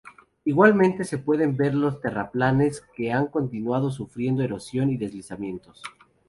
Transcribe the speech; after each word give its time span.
Igualmente 0.45 1.03
se 1.03 1.19
pueden 1.19 1.55
ver 1.55 1.75
los 1.75 2.01
terraplenes 2.01 2.83
que 2.95 3.11
han 3.11 3.27
continuado 3.27 3.91
sufriendo 3.91 4.41
erosión 4.41 4.89
y 4.89 4.97
deslizamientos. 4.97 5.83